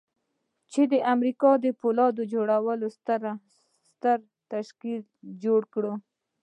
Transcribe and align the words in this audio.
چې 0.71 0.81
د 0.91 0.93
امريکا 1.13 1.51
د 1.63 1.65
پولاد 1.79 2.15
جوړولو 2.33 2.87
ستر 2.97 4.19
تشکيل 4.53 5.01
جوړ 5.43 5.61
کړي. 5.73 5.93